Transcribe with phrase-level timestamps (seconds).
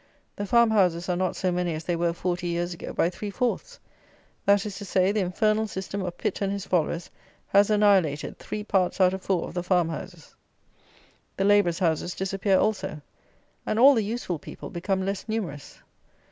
[0.35, 3.79] The farmhouses are not so many as they were forty years ago by three fourths.
[4.47, 7.11] That is to say, the infernal system of Pitt and his followers
[7.49, 10.33] has annihilated three parts out of four of the farm houses.
[11.37, 13.01] The labourers' houses disappear also.
[13.63, 15.77] And all the useful people become less numerous.